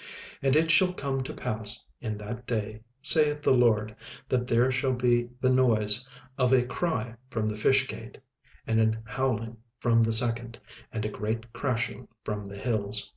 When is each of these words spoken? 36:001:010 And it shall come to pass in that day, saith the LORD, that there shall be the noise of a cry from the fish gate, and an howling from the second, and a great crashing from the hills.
36:001:010 0.00 0.08
And 0.44 0.56
it 0.56 0.70
shall 0.70 0.92
come 0.94 1.22
to 1.22 1.34
pass 1.34 1.84
in 2.00 2.16
that 2.16 2.46
day, 2.46 2.80
saith 3.02 3.42
the 3.42 3.52
LORD, 3.52 3.94
that 4.30 4.46
there 4.46 4.70
shall 4.70 4.94
be 4.94 5.28
the 5.42 5.50
noise 5.50 6.08
of 6.38 6.54
a 6.54 6.64
cry 6.64 7.16
from 7.28 7.50
the 7.50 7.54
fish 7.56 7.86
gate, 7.86 8.16
and 8.66 8.80
an 8.80 9.02
howling 9.04 9.58
from 9.78 10.00
the 10.00 10.12
second, 10.14 10.58
and 10.90 11.04
a 11.04 11.10
great 11.10 11.52
crashing 11.52 12.08
from 12.24 12.46
the 12.46 12.56
hills. 12.56 13.12